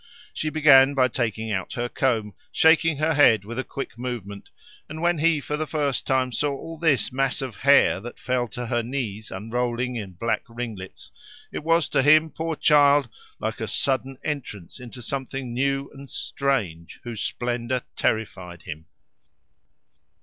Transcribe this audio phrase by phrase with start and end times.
[0.33, 4.49] She began by taking out her comb, shaking her head with a quick movement,
[4.89, 8.47] and when he for the first time saw all this mass of hair that fell
[8.47, 11.11] to her knees unrolling in black ringlets,
[11.51, 13.09] it was to him, poor child!
[13.37, 18.87] like a sudden entrance into something new and strange, whose splendour terrified him.